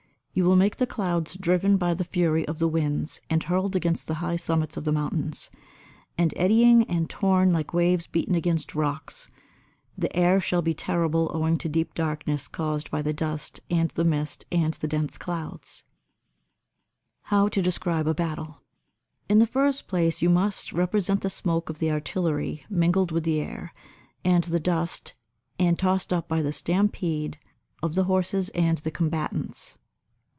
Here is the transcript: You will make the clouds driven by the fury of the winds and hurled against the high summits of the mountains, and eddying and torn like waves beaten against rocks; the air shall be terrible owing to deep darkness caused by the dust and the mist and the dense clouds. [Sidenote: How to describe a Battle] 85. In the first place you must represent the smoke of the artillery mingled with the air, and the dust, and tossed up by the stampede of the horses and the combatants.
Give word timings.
You 0.33 0.45
will 0.45 0.55
make 0.55 0.77
the 0.77 0.87
clouds 0.87 1.35
driven 1.35 1.75
by 1.75 1.93
the 1.93 2.05
fury 2.05 2.47
of 2.47 2.57
the 2.57 2.69
winds 2.69 3.19
and 3.29 3.43
hurled 3.43 3.75
against 3.75 4.07
the 4.07 4.13
high 4.23 4.37
summits 4.37 4.77
of 4.77 4.85
the 4.85 4.93
mountains, 4.93 5.49
and 6.17 6.33
eddying 6.37 6.83
and 6.85 7.09
torn 7.09 7.51
like 7.51 7.73
waves 7.73 8.07
beaten 8.07 8.33
against 8.33 8.73
rocks; 8.73 9.29
the 9.97 10.15
air 10.15 10.39
shall 10.39 10.61
be 10.61 10.73
terrible 10.73 11.29
owing 11.33 11.57
to 11.57 11.67
deep 11.67 11.93
darkness 11.93 12.47
caused 12.47 12.89
by 12.89 13.01
the 13.01 13.11
dust 13.11 13.59
and 13.69 13.89
the 13.91 14.05
mist 14.05 14.45
and 14.53 14.73
the 14.75 14.87
dense 14.87 15.17
clouds. 15.17 15.83
[Sidenote: 17.23 17.23
How 17.45 17.49
to 17.49 17.61
describe 17.61 18.07
a 18.07 18.13
Battle] 18.13 18.45
85. 19.29 19.31
In 19.31 19.39
the 19.39 19.45
first 19.45 19.89
place 19.89 20.21
you 20.21 20.29
must 20.29 20.71
represent 20.71 21.19
the 21.21 21.29
smoke 21.29 21.69
of 21.69 21.79
the 21.79 21.91
artillery 21.91 22.65
mingled 22.69 23.11
with 23.11 23.25
the 23.25 23.41
air, 23.41 23.73
and 24.23 24.45
the 24.45 24.61
dust, 24.61 25.13
and 25.59 25.77
tossed 25.77 26.13
up 26.13 26.29
by 26.29 26.41
the 26.41 26.53
stampede 26.53 27.37
of 27.83 27.95
the 27.95 28.05
horses 28.05 28.47
and 28.51 28.77
the 28.79 28.91
combatants. 28.91 29.77